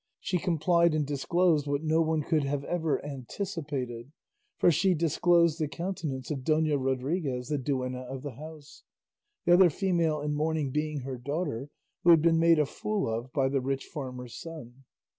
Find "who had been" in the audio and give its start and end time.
12.03-12.39